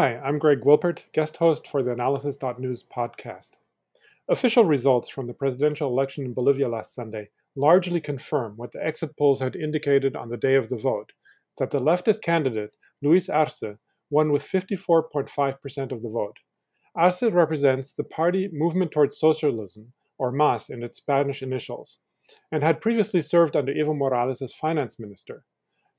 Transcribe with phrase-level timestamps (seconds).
[0.00, 3.56] Hi, I'm Greg Wilpert, guest host for the Analysis.News podcast.
[4.28, 9.16] Official results from the presidential election in Bolivia last Sunday largely confirm what the exit
[9.16, 11.14] polls had indicated on the day of the vote
[11.58, 12.70] that the leftist candidate,
[13.02, 13.64] Luis Arce,
[14.08, 16.36] won with 54.5% of the vote.
[16.94, 21.98] Arce represents the party Movement Towards Socialism, or MAS in its Spanish initials,
[22.52, 25.42] and had previously served under Evo Morales as finance minister.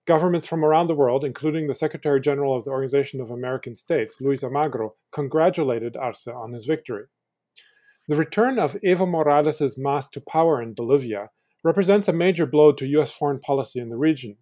[0.10, 4.16] Governments from around the world, including the Secretary General of the Organization of American States,
[4.20, 7.04] Luis Almagro, congratulated Arce on his victory.
[8.08, 11.30] The return of Evo Morales' MAS to power in Bolivia
[11.64, 13.12] represents a major blow to U.S.
[13.12, 14.38] foreign policy in the region.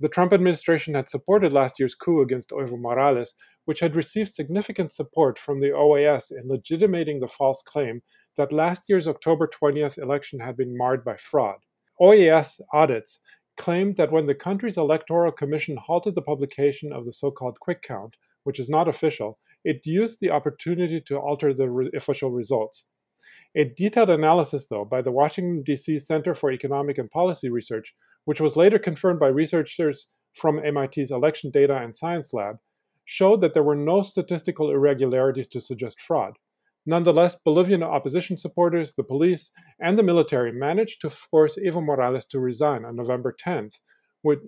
[0.00, 3.34] The Trump administration had supported last year's coup against Evo Morales,
[3.66, 8.00] which had received significant support from the OAS in legitimating the false claim
[8.38, 11.58] that last year's October 20th election had been marred by fraud.
[12.00, 13.20] OAS audits
[13.56, 17.82] claimed that when the country's electoral commission halted the publication of the so called quick
[17.82, 22.86] count, which is not official, it used the opportunity to alter the re- official results.
[23.54, 25.98] A detailed analysis, though, by the Washington, D.C.
[25.98, 27.94] Center for Economic and Policy Research,
[28.24, 32.56] which was later confirmed by researchers from MIT's Election Data and Science Lab,
[33.04, 36.38] showed that there were no statistical irregularities to suggest fraud.
[36.84, 42.40] Nonetheless, Bolivian opposition supporters, the police, and the military managed to force Evo Morales to
[42.40, 43.78] resign on November 10th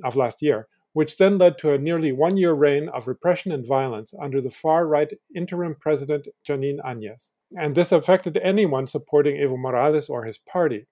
[0.04, 3.66] of last year, which then led to a nearly one year reign of repression and
[3.66, 7.30] violence under the far right interim president Jeanine Áñez.
[7.56, 10.86] And this affected anyone supporting Evo Morales or his party.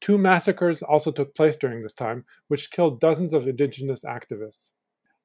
[0.00, 4.70] Two massacres also took place during this time, which killed dozens of indigenous activists.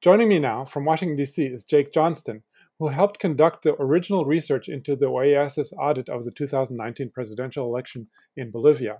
[0.00, 1.46] Joining me now from Washington, D.C.
[1.46, 2.42] is Jake Johnston,
[2.84, 8.08] who helped conduct the original research into the OAS's audit of the 2019 presidential election
[8.36, 8.98] in Bolivia.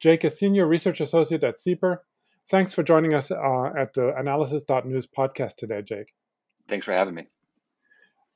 [0.00, 1.98] Jake is Senior Research Associate at CEPR.
[2.48, 6.14] Thanks for joining us uh, at the Analysis.News podcast today, Jake.
[6.68, 7.26] Thanks for having me.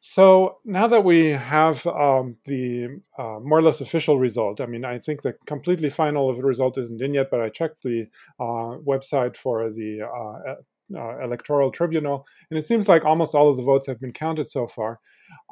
[0.00, 4.84] So now that we have um, the uh, more or less official result, I mean,
[4.84, 8.09] I think the completely final result isn't in yet, but I checked the
[8.39, 10.56] uh, website for the uh,
[10.97, 14.48] uh, electoral tribunal, and it seems like almost all of the votes have been counted
[14.48, 15.00] so far.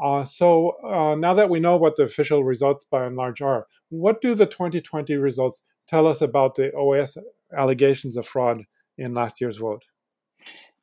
[0.02, 3.66] Uh, so uh, now that we know what the official results by and large are,
[3.88, 7.16] what do the 2020 results tell us about the OAS
[7.56, 8.62] allegations of fraud
[8.98, 9.82] in last year's vote?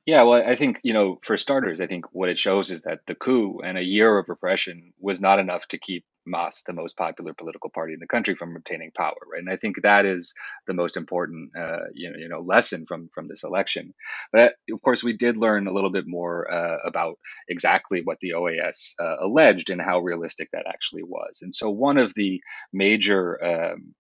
[0.06, 3.02] Yeah, well, I think, you know, for starters, I think what it shows is that
[3.08, 6.98] the coup and a year of repression was not enough to keep MAS, the most
[6.98, 9.40] popular political party in the country, from obtaining power, right?
[9.40, 10.34] And I think that is
[10.68, 13.94] the most important, uh, you know, you know, lesson from from this election.
[14.32, 17.16] But of course, we did learn a little bit more uh, about
[17.50, 21.40] exactly what the OAS uh, alleged and how realistic that actually was.
[21.42, 22.42] And so, one of the
[22.74, 23.94] major um,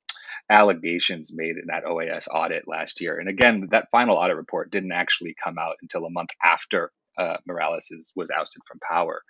[0.50, 3.20] allegations made in that OAS audit last year.
[3.20, 7.38] And again, that final audit report didn't actually come out until a month after uh,
[7.48, 9.22] Morales is, was ousted from power.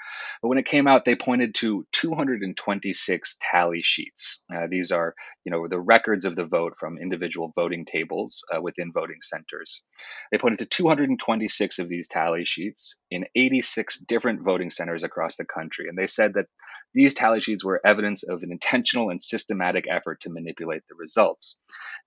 [0.41, 4.41] But when it came out, they pointed to 226 tally sheets.
[4.53, 5.13] Uh, these are,
[5.45, 9.83] you know, the records of the vote from individual voting tables uh, within voting centers.
[10.31, 15.45] They pointed to 226 of these tally sheets in 86 different voting centers across the
[15.45, 16.45] country, and they said that
[16.93, 21.57] these tally sheets were evidence of an intentional and systematic effort to manipulate the results.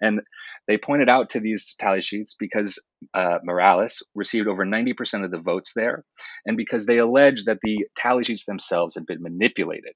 [0.01, 0.21] And
[0.67, 2.83] they pointed out to these tally sheets because
[3.15, 6.05] uh, Morales received over 90% of the votes there,
[6.47, 9.95] and because they alleged that the tally sheets themselves had been manipulated.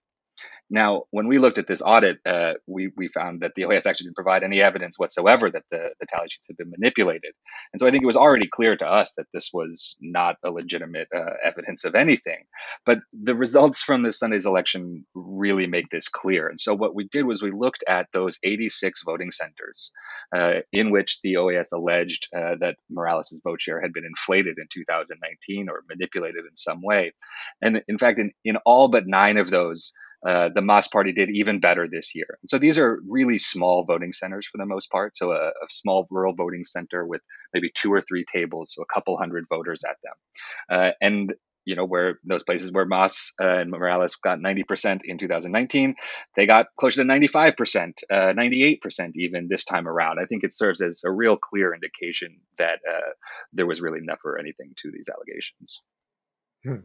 [0.71, 4.07] Now, when we looked at this audit, uh, we, we found that the OAS actually
[4.07, 7.33] didn't provide any evidence whatsoever that the, the tally sheets had been manipulated.
[7.73, 10.51] And so I think it was already clear to us that this was not a
[10.51, 12.45] legitimate uh, evidence of anything.
[12.87, 16.49] But the results from this Sunday's election really make this clear.
[16.49, 19.93] And so what we did was we looked at those 86 voting centers
[20.35, 24.67] uh, in which the OAS alleged uh, that Morales' vote share had been inflated in
[24.73, 27.13] 2019 or manipulated in some way.
[27.61, 29.93] And in fact, in, in all but nine of those,
[30.27, 32.39] uh, the MAS party did even better this year.
[32.47, 35.17] So these are really small voting centers for the most part.
[35.17, 37.21] So a, a, small rural voting center with
[37.53, 40.15] maybe two or three tables, so a couple hundred voters at them.
[40.79, 41.35] Uh, and
[41.65, 45.95] you know, where those places where MAS uh, and Morales got 90% in 2019,
[46.37, 50.19] they got closer to 95%, uh, 98% even this time around.
[50.19, 53.13] I think it serves as a real clear indication that uh,
[53.53, 55.81] there was really never anything to these allegations.
[56.65, 56.85] Hmm.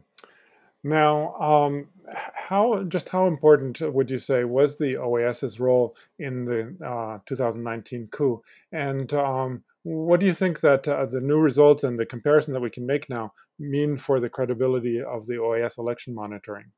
[0.82, 1.86] Now, um,
[2.34, 8.08] how just how important would you say was the OAS's role in the uh, 2019
[8.10, 8.42] coup?
[8.72, 12.60] And um, what do you think that uh, the new results and the comparison that
[12.60, 16.72] we can make now mean for the credibility of the OAS election monitoring?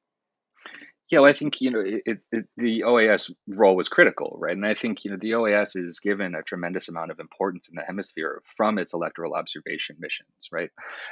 [1.13, 4.57] Yeah, well, I think you know it, it, the OAS role was critical, right?
[4.57, 7.75] And I think you know the OAS is given a tremendous amount of importance in
[7.75, 10.71] the hemisphere from its electoral observation missions, right?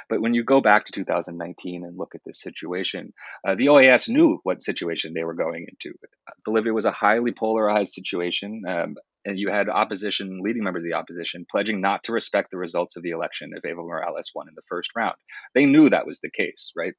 [0.09, 3.13] But when you go back to 2019 and look at this situation,
[3.47, 5.95] uh, the OAS knew what situation they were going into.
[6.45, 8.63] Bolivia was a highly polarized situation.
[8.67, 12.57] Um, and you had opposition, leading members of the opposition, pledging not to respect the
[12.57, 15.13] results of the election if Evo Morales won in the first round.
[15.53, 16.95] They knew that was the case, right?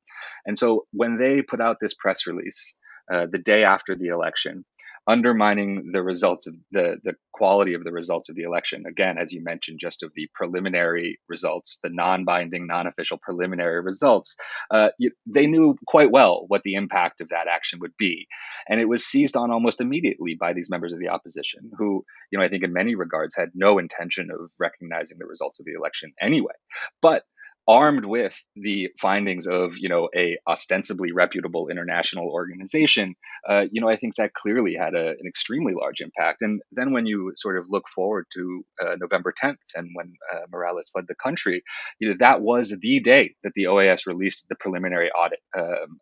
[0.46, 2.78] And so when they put out this press release,
[3.12, 4.64] uh, the day after the election,
[5.08, 8.84] undermining the results of the, the quality of the results of the election.
[8.87, 13.81] Again, as you mentioned, just of the preliminary results, the non binding, non official preliminary
[13.81, 14.37] results,
[14.70, 18.26] uh, you, they knew quite well what the impact of that action would be.
[18.69, 22.38] And it was seized on almost immediately by these members of the opposition, who, you
[22.38, 25.75] know, I think in many regards had no intention of recognizing the results of the
[25.75, 26.55] election anyway.
[27.00, 27.25] But
[27.69, 33.14] armed with the findings of you know a ostensibly reputable international organization
[33.49, 36.43] uh, you know i think that clearly had a, an extremely large impact.
[36.43, 40.41] And then when you sort of look forward to uh, november 10th and when uh,
[40.50, 41.62] morales fled the country
[42.00, 46.00] you know that was the day that the oas released the preliminary audit um,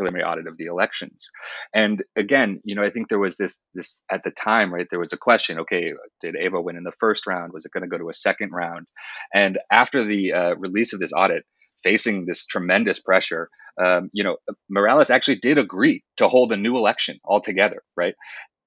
[0.00, 1.30] preliminary audit of the elections.
[1.74, 4.86] And again, you know, I think there was this this at the time, right?
[4.90, 7.52] There was a question: Okay, did Evo win in the first round?
[7.52, 8.86] Was it going to go to a second round?
[9.34, 11.44] And after the uh, release of this audit,
[11.82, 13.48] facing this tremendous pressure,
[13.82, 14.36] um, you know,
[14.68, 18.14] Morales actually did agree to hold a new election altogether, right?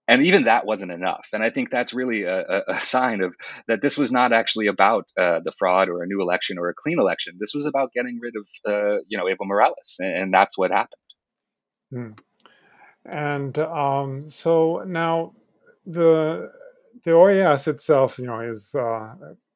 [0.08, 1.28] And even that wasn't enough.
[1.32, 3.34] And I think that's really a, a sign of
[3.68, 6.74] that this was not actually about uh, the fraud or a new election or a
[6.74, 7.36] clean election.
[7.40, 10.72] This was about getting rid of, uh, you know, Evo Morales, and, and that's what
[10.72, 11.00] happened.
[11.94, 12.18] Mm.
[13.06, 15.34] And um, so now
[15.86, 16.52] the
[17.04, 19.14] the OAS itself, you know, is uh,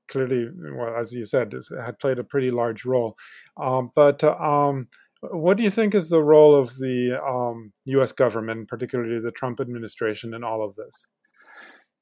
[0.09, 3.17] clearly, well, as you said, is, had played a pretty large role.
[3.55, 4.87] Um, but um,
[5.21, 8.11] what do you think is the role of the U.S.
[8.11, 11.07] Um, government, particularly the Trump administration, in all of this?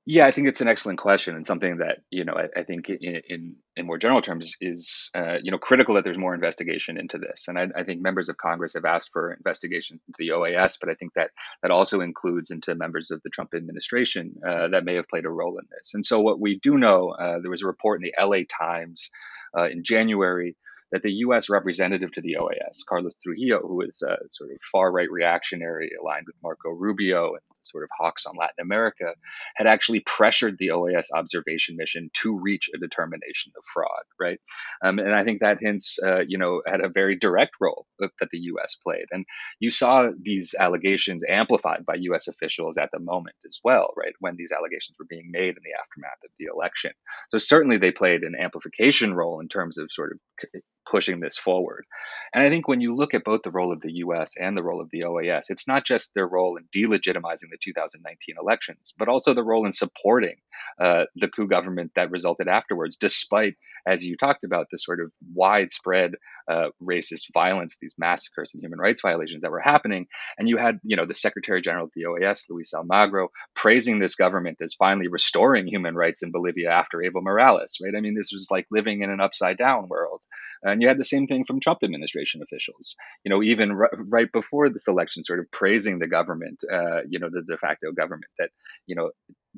[0.08, 2.90] Yeah, I think it's an excellent question and something that you know I, I think
[2.90, 7.00] in, in, in more general terms is uh, you know critical that there's more investigation
[7.00, 7.48] into this.
[7.48, 10.90] And I, I, think members of Congress have asked for investigation into the OAS, but
[10.90, 11.32] I think that
[11.64, 15.30] that also includes into members of the Trump administration uh, that may have played a
[15.30, 15.96] role in this.
[15.96, 19.10] And so what we do know, uh, there was a report in the LA Times
[19.58, 20.56] uh, in January
[20.92, 21.50] that the U.S.
[21.50, 26.28] representative to the OAS, Carlos Trujillo, who is a sort of far right reactionary aligned
[26.28, 29.14] with Marco Rubio and sort of hawks on Latin America,
[29.56, 33.90] had actually pressured the OAS observation mission to reach a determination of fraud,
[34.20, 34.40] right?
[34.84, 38.12] Um, and I think that hints, uh, you know, at a very direct role that
[38.32, 38.76] the U.S.
[38.76, 39.06] played.
[39.12, 39.26] And
[39.60, 42.28] you saw these allegations amplified by U.S.
[42.28, 44.14] officials at the moment as well, right?
[44.20, 46.92] When these allegations were being made in the aftermath of the election.
[47.30, 51.86] So certainly they played an amplification role in terms of sort of pushing this forward.
[52.34, 54.64] And I think when you look at both the role of the US and the
[54.64, 59.08] role of the OAS, it's not just their role in delegitimizing the 2019 elections, but
[59.08, 60.36] also the role in supporting
[60.80, 63.56] uh, the coup government that resulted afterwards, despite,
[63.88, 66.14] as you talked about, the sort of widespread
[66.50, 70.08] uh, racist violence, these massacres and human rights violations that were happening.
[70.38, 74.16] And you had, you know, the Secretary General of the OAS, Luis Almagro, praising this
[74.16, 77.96] government as finally restoring human rights in Bolivia after Evo Morales, right?
[77.96, 80.22] I mean, this was like living in an upside down world.
[80.66, 84.32] And you had the same thing from Trump administration officials, you know, even r- right
[84.32, 88.32] before this election, sort of praising the government, uh, you know, the de facto government
[88.40, 88.50] that,
[88.88, 89.12] you know,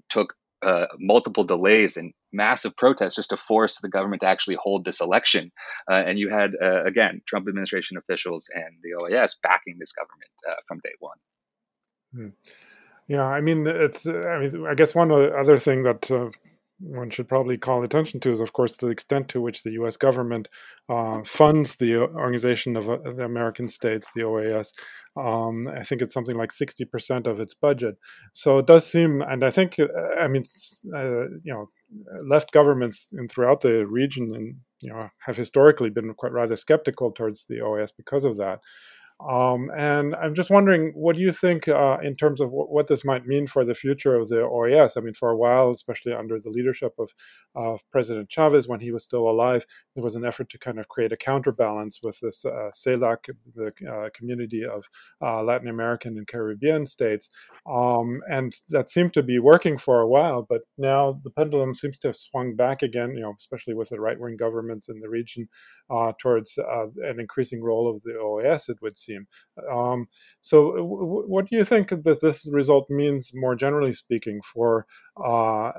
[0.10, 4.84] took uh, multiple delays and massive protests just to force the government to actually hold
[4.84, 5.52] this election.
[5.90, 10.32] Uh, and you had, uh, again, Trump administration officials and the OAS backing this government
[10.50, 11.18] uh, from day one.
[12.14, 12.30] Hmm.
[13.08, 14.06] Yeah, I mean, it's.
[14.06, 16.30] I mean, I guess one other thing that uh,
[16.80, 19.98] one should probably call attention to is, of course, the extent to which the U.S.
[19.98, 20.48] government
[20.90, 24.74] uh, funds the Organization of uh, the American States, the OAS.
[25.16, 27.98] Um, I think it's something like sixty percent of its budget.
[28.34, 29.88] So it does seem, and I think, uh,
[30.20, 30.44] I mean,
[30.96, 31.70] uh, you know,
[32.24, 37.12] left governments in, throughout the region, and you know, have historically been quite rather skeptical
[37.12, 38.60] towards the OAS because of that.
[39.20, 42.86] Um, and I'm just wondering, what do you think uh, in terms of w- what
[42.86, 44.96] this might mean for the future of the OAS?
[44.96, 47.16] I mean, for a while, especially under the leadership of,
[47.56, 50.88] of President Chavez when he was still alive, there was an effort to kind of
[50.88, 54.88] create a counterbalance with this uh, CELAC, the uh, community of
[55.20, 57.28] uh, Latin American and Caribbean states.
[57.68, 61.98] Um, and that seemed to be working for a while, but now the pendulum seems
[62.00, 65.10] to have swung back again, you know, especially with the right wing governments in the
[65.10, 65.50] region,
[65.90, 69.28] uh, towards uh, an increasing role of the OAS, it would seem team.
[69.72, 70.08] Um,
[70.42, 74.86] so, w- what do you think that this result means more generally speaking for
[75.24, 75.72] uh,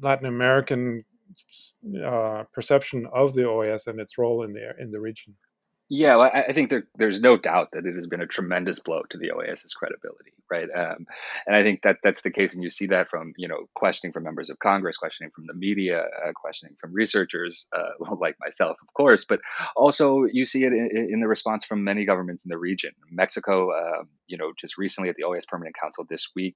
[0.00, 1.04] Latin American
[2.04, 5.36] uh, perception of the OAS and its role in the in the region?
[5.92, 9.02] Yeah, well, I, think there, there's no doubt that it has been a tremendous blow
[9.10, 10.68] to the OAS's credibility, right?
[10.72, 11.04] Um,
[11.48, 14.12] and I think that that's the case, and you see that from you know questioning
[14.12, 18.76] from members of Congress, questioning from the media, uh, questioning from researchers uh, like myself,
[18.80, 19.40] of course, but
[19.74, 22.92] also you see it in, in, the response from many governments in the region.
[23.10, 26.54] Mexico, uh, you know, just recently at the OAS Permanent Council this week,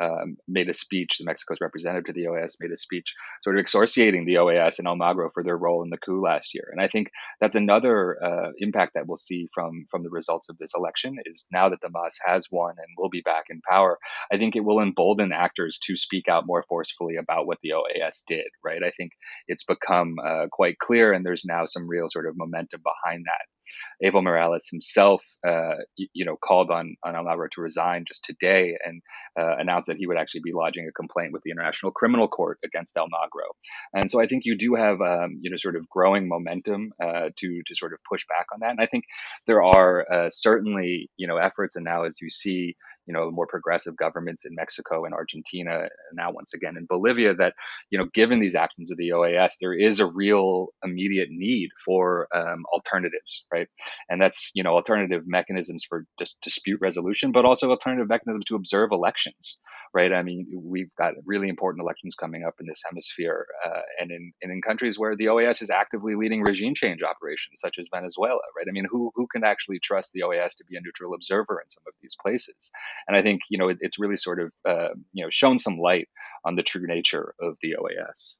[0.00, 1.18] um, made a speech.
[1.18, 4.86] The Mexico's representative to the OAS made a speech, sort of exorciating the OAS and
[4.86, 6.68] Almagro for their role in the coup last year.
[6.70, 7.08] And I think
[7.40, 11.46] that's another uh, impact that we'll see from from the results of this election is
[11.52, 13.98] now that the MAS has won and will be back in power,
[14.32, 18.22] I think it will embolden actors to speak out more forcefully about what the OAS
[18.26, 18.46] did.
[18.64, 18.82] Right?
[18.82, 19.12] I think
[19.48, 23.55] it's become uh, quite clear, and there's now some real sort of momentum behind that.
[24.04, 29.02] Evo Morales himself, uh, you know, called on on Almagro to resign just today and
[29.38, 32.58] uh, announced that he would actually be lodging a complaint with the International Criminal Court
[32.64, 33.48] against Almagro.
[33.94, 37.30] And so I think you do have, um, you know, sort of growing momentum uh,
[37.36, 38.70] to to sort of push back on that.
[38.70, 39.04] And I think
[39.46, 41.76] there are uh, certainly, you know, efforts.
[41.76, 46.14] And now as you see, you know more progressive governments in Mexico and Argentina, and
[46.14, 47.54] now once again in Bolivia, that
[47.90, 52.28] you know given these actions of the OAS, there is a real immediate need for
[52.34, 53.68] um, alternatives, right?
[54.08, 58.56] And that's you know alternative mechanisms for just dispute resolution, but also alternative mechanisms to
[58.56, 59.58] observe elections,
[59.94, 60.12] right?
[60.12, 64.32] I mean, we've got really important elections coming up in this hemisphere, uh, and in
[64.42, 68.40] and in countries where the OAS is actively leading regime change operations, such as Venezuela,
[68.56, 68.66] right?
[68.68, 71.70] I mean, who who can actually trust the OAS to be a neutral observer in
[71.70, 72.70] some of these places?
[73.08, 75.78] And I think you know it, it's really sort of uh, you know shown some
[75.78, 76.08] light
[76.44, 78.34] on the true nature of the OAS.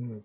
[0.00, 0.22] Mm.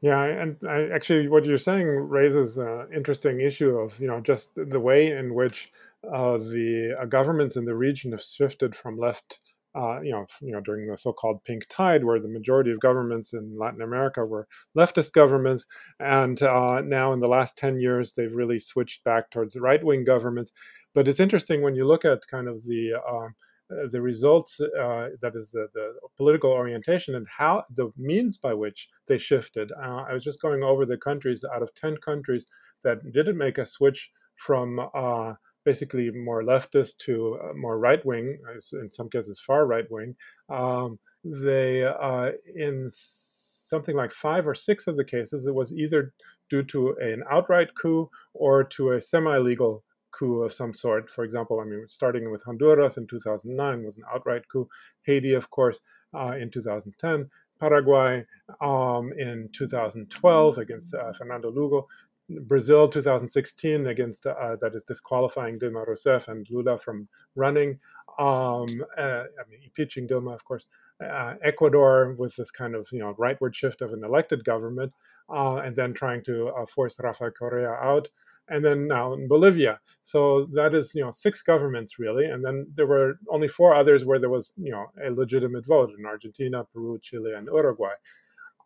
[0.00, 4.50] Yeah, and I, actually, what you're saying raises an interesting issue of you know just
[4.54, 5.72] the way in which
[6.04, 9.40] uh, the uh, governments in the region have shifted from left.
[9.74, 13.32] Uh, you know, you know, during the so-called pink tide, where the majority of governments
[13.32, 14.46] in Latin America were
[14.76, 15.66] leftist governments,
[15.98, 20.52] and uh, now in the last ten years, they've really switched back towards right-wing governments.
[20.94, 23.28] But it's interesting when you look at kind of the uh,
[23.70, 28.52] uh, the results, uh, that is the, the political orientation and how the means by
[28.52, 29.72] which they shifted.
[29.72, 32.46] Uh, I was just going over the countries out of 10 countries
[32.82, 35.32] that didn't make a switch from uh,
[35.64, 38.38] basically more leftist to uh, more right wing,
[38.72, 40.14] in some cases far right wing.
[40.50, 46.12] Um, they, uh, in something like five or six of the cases, it was either
[46.50, 49.82] due to an outright coup or to a semi legal
[50.16, 51.10] coup of some sort.
[51.10, 54.68] For example, I mean, starting with Honduras in 2009 was an outright coup.
[55.02, 55.80] Haiti, of course,
[56.14, 57.28] uh, in 2010.
[57.60, 58.24] Paraguay
[58.60, 61.86] um, in 2012 against uh, Fernando Lugo.
[62.28, 67.78] Brazil 2016 against uh, that is disqualifying Dilma Rousseff and Lula from running.
[68.18, 68.66] Um,
[68.96, 70.66] uh, I mean, impeaching Dilma, of course.
[71.04, 74.92] Uh, Ecuador with this kind of you know rightward shift of an elected government,
[75.28, 78.08] uh, and then trying to force Rafael Correa out
[78.48, 79.80] and then now in Bolivia.
[80.02, 84.04] So that is, you know, six governments really, and then there were only four others
[84.04, 87.94] where there was, you know, a legitimate vote in Argentina, Peru, Chile, and Uruguay.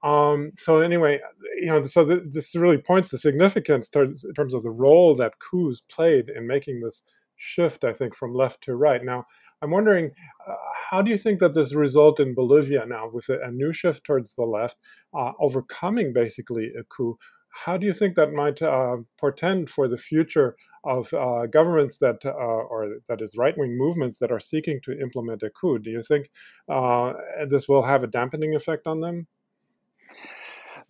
[0.02, 1.20] Um, so anyway,
[1.56, 5.14] you know, so th- this really points the significance towards, in terms of the role
[5.16, 7.02] that coups played in making this
[7.37, 9.04] shift, I think, from left to right.
[9.04, 9.26] Now,
[9.61, 10.12] I'm wondering,
[10.49, 10.54] uh,
[10.90, 14.04] how do you think that this result in Bolivia now, with a, a new shift
[14.04, 14.76] towards the left,
[15.14, 17.18] uh, overcoming basically a coup,
[17.50, 22.25] how do you think that might uh, portend for the future of uh, governments that,
[22.25, 25.78] uh, or that is right wing movements that are seeking to implement a coup?
[25.78, 26.31] Do you think
[26.69, 27.14] uh,
[27.49, 29.26] this will have a dampening effect on them?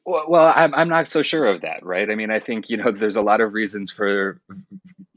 [0.04, 2.10] Well, I'm I'm not so sure of that, right?
[2.10, 4.40] I mean, I think you know there's a lot of reasons for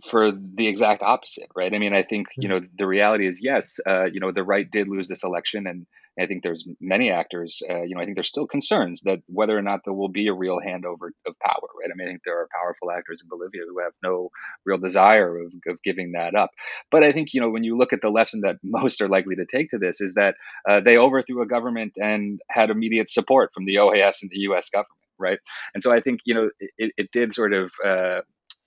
[0.10, 1.74] for the exact opposite, right?
[1.74, 2.63] I mean, I think you mm-hmm.
[2.63, 5.86] know the reality is yes, uh, you know the right did lose this election, and
[6.21, 9.57] I think there's many actors, uh, you know, I think there's still concerns that whether
[9.57, 11.89] or not there will be a real handover of power, right?
[11.91, 14.29] I mean, I think there are powerful actors in Bolivia who have no
[14.65, 16.51] real desire of, of giving that up.
[16.91, 19.35] But I think you know when you look at the lesson that most are likely
[19.35, 20.35] to take to this is that
[20.69, 24.69] uh, they overthrew a government and had immediate support from the OAS and the U.S.
[24.69, 25.39] government right?
[25.75, 28.21] And so I think you know it, it did sort of uh,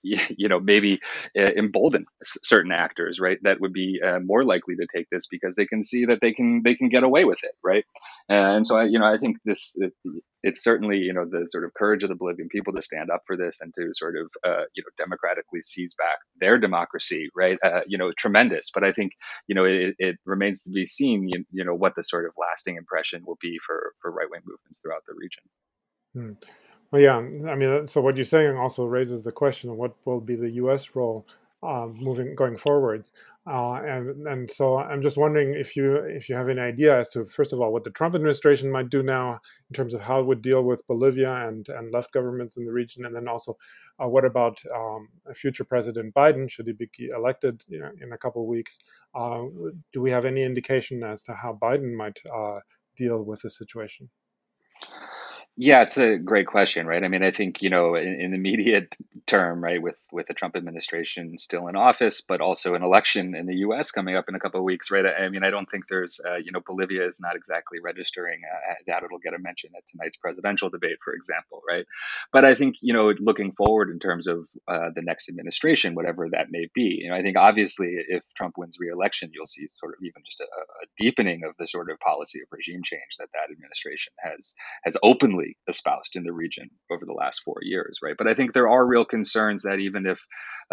[0.37, 0.99] you know maybe
[1.37, 5.55] uh, embolden certain actors right that would be uh, more likely to take this because
[5.55, 7.85] they can see that they can they can get away with it right?
[8.29, 9.93] And so I, you know i think this it,
[10.43, 13.23] it's certainly you know the sort of courage of the bolivian people to stand up
[13.25, 17.57] for this and to sort of uh, you know democratically seize back their democracy right?
[17.63, 18.71] Uh, you know tremendous.
[18.73, 19.13] But i think
[19.47, 22.31] you know it, it remains to be seen you, you, know what the sort of
[22.37, 25.43] lasting impression will be for for right-wing movements throughout the region.
[26.13, 26.64] Hmm.
[26.95, 27.17] Well, yeah,
[27.51, 30.51] I mean, so what you're saying also raises the question of what will be the
[30.51, 30.95] U.S.
[30.95, 31.27] role
[31.61, 33.11] uh, moving going forwards.
[33.45, 37.09] Uh, and and so I'm just wondering if you if you have any idea as
[37.09, 40.21] to first of all what the Trump administration might do now in terms of how
[40.21, 43.57] it would deal with Bolivia and and left governments in the region, and then also
[44.01, 48.17] uh, what about um, future President Biden should he be elected you know, in a
[48.17, 48.79] couple of weeks?
[49.13, 49.43] Uh,
[49.91, 52.61] do we have any indication as to how Biden might uh,
[52.95, 54.09] deal with the situation?
[55.57, 57.01] Yeah, it's a great question, right?
[57.01, 58.93] I mean, I think you know, in, in the immediate
[59.25, 63.45] term, right, with with the Trump administration still in office, but also an election in
[63.45, 63.89] the U.S.
[63.89, 65.05] coming up in a couple of weeks, right?
[65.05, 68.41] I, I mean, I don't think there's, uh, you know, Bolivia is not exactly registering.
[68.53, 71.85] Uh, doubt it'll get a mention at tonight's presidential debate, for example, right?
[72.33, 76.27] But I think you know, looking forward in terms of uh, the next administration, whatever
[76.31, 79.93] that may be, you know, I think obviously if Trump wins re-election, you'll see sort
[79.93, 83.29] of even just a, a deepening of the sort of policy of regime change that
[83.33, 88.15] that administration has has openly espoused in the region over the last four years, right?
[88.17, 90.19] But I think there are real concerns that even if,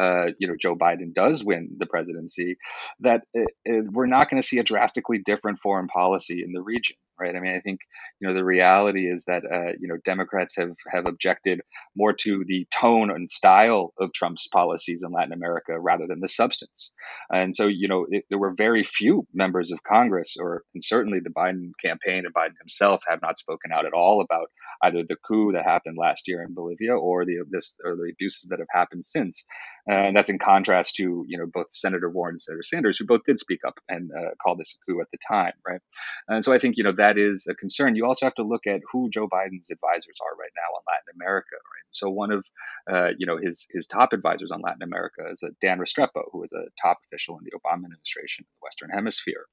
[0.00, 2.57] uh, you know, Joe Biden does win the presidency,
[3.00, 6.62] that it, it, we're not going to see a drastically different foreign policy in the
[6.62, 7.35] region, right?
[7.35, 7.81] I mean, I think
[8.21, 11.61] you know the reality is that uh, you know Democrats have have objected
[11.97, 16.28] more to the tone and style of Trump's policies in Latin America rather than the
[16.28, 16.92] substance,
[17.31, 21.21] and so you know it, there were very few members of Congress, or and certainly
[21.21, 24.49] the Biden campaign and Biden himself have not spoken out at all about
[24.83, 28.49] either the coup that happened last year in Bolivia or the this or the abuses
[28.50, 29.45] that have happened since,
[29.90, 33.07] uh, and that's in contrast to you know both Senator Warren and Senator Sanders, who
[33.07, 35.81] both did speak up and uh, call this a coup at the time, right?
[36.28, 37.97] And so I think you know that is a concern.
[37.97, 41.21] You also have to look at who Joe Biden's advisors are right now on Latin
[41.21, 41.88] America, right?
[41.90, 42.44] So one of
[42.90, 46.52] uh, you know his his top advisors on Latin America is Dan Restrepo, who is
[46.52, 49.47] a top official in the Obama administration in the Western Hemisphere.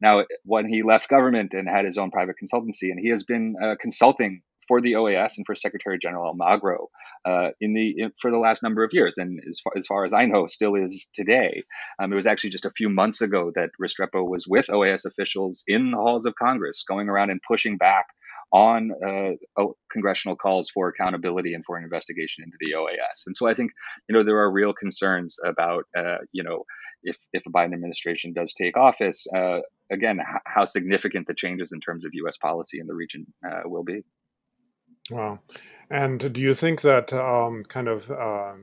[0.00, 3.54] Now, when he left government and had his own private consultancy, and he has been
[3.62, 6.86] uh, consulting for the OAS and for Secretary General Almagro
[7.24, 10.04] uh, in the in, for the last number of years, and as far, as far
[10.04, 11.64] as I know, still is today.
[12.00, 15.64] Um, it was actually just a few months ago that Restrepo was with OAS officials
[15.66, 18.06] in the halls of Congress, going around and pushing back
[18.52, 23.26] on uh, congressional calls for accountability and for an investigation into the OAS.
[23.26, 23.72] And so I think
[24.08, 26.64] you know there are real concerns about uh, you know
[27.02, 29.26] if if a Biden administration does take office.
[29.34, 29.60] Uh,
[29.90, 32.36] again, how significant the changes in terms of U.S.
[32.36, 34.02] policy in the region uh, will be.
[35.10, 35.40] Wow.
[35.90, 38.54] And do you think that um, kind of uh,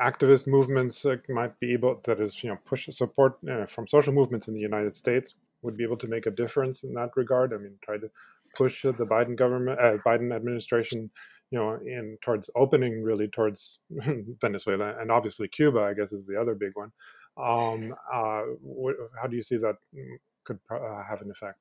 [0.00, 4.12] activist movements uh, might be able, that is, you know, push support uh, from social
[4.12, 7.52] movements in the United States would be able to make a difference in that regard?
[7.52, 8.10] I mean, try to
[8.56, 11.10] push the Biden government, uh, Biden administration,
[11.50, 13.78] you know, in towards opening really towards
[14.40, 16.92] Venezuela and obviously Cuba, I guess, is the other big one.
[17.36, 18.42] Um, uh,
[19.20, 21.58] how do you see that mm, could uh, have an effect?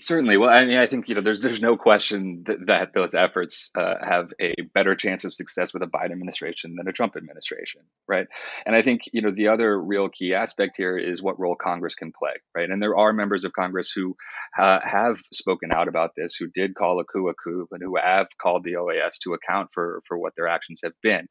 [0.00, 0.38] Certainly.
[0.38, 3.70] Well, I mean, I think you know, there's there's no question that, that those efforts
[3.76, 7.82] uh, have a better chance of success with a Biden administration than a Trump administration,
[8.08, 8.26] right?
[8.64, 11.94] And I think you know the other real key aspect here is what role Congress
[11.94, 12.70] can play, right?
[12.70, 14.16] And there are members of Congress who
[14.58, 17.96] uh, have spoken out about this, who did call a coup a coup, and who
[18.02, 21.26] have called the OAS to account for for what their actions have been.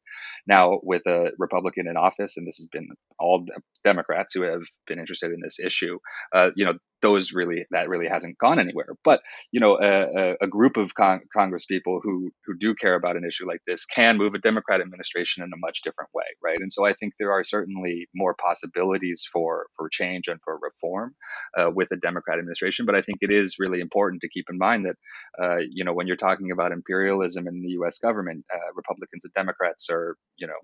[0.46, 3.44] Now, with a Republican in office, and this has been all
[3.82, 5.98] Democrats who have been interested in this issue,
[6.32, 8.94] uh, you know, those really that really hasn't gone anywhere.
[9.04, 9.20] But
[9.52, 13.24] you know, a, a group of con- Congress people who who do care about an
[13.24, 16.60] issue like this can move a Democrat administration in a much different way, right?
[16.60, 21.14] And so I think there are certainly more possibilities for for change and for reform
[21.58, 22.86] uh, with a Democrat administration.
[22.86, 24.96] But I think it is really important to keep in mind that
[25.42, 27.98] uh, you know when you're talking about imperialism in the U.S.
[27.98, 30.60] government, uh, Republicans and Democrats are you know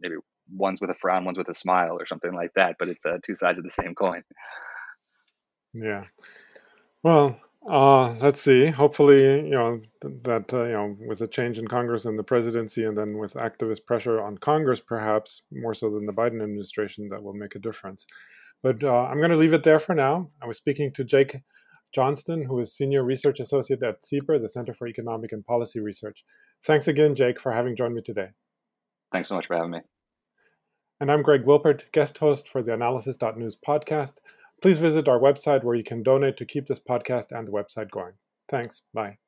[0.00, 0.16] maybe
[0.52, 2.76] one's with a frown, one's with a smile, or something like that.
[2.78, 4.22] But it's uh, two sides of the same coin.
[5.74, 6.04] Yeah.
[7.06, 7.40] Well,
[7.70, 8.66] uh, let's see.
[8.66, 12.24] Hopefully, you know th- that uh, you know with a change in Congress and the
[12.24, 17.06] presidency, and then with activist pressure on Congress, perhaps more so than the Biden administration,
[17.10, 18.08] that will make a difference.
[18.60, 20.30] But uh, I'm going to leave it there for now.
[20.42, 21.36] I was speaking to Jake
[21.94, 26.24] Johnston, who is senior research associate at CEPR, the Center for Economic and Policy Research.
[26.64, 28.30] Thanks again, Jake, for having joined me today.
[29.12, 29.80] Thanks so much for having me.
[30.98, 34.14] And I'm Greg Wilpert, guest host for the Analysis.News podcast.
[34.62, 37.90] Please visit our website where you can donate to keep this podcast and the website
[37.90, 38.14] going.
[38.48, 38.82] Thanks.
[38.94, 39.18] Bye.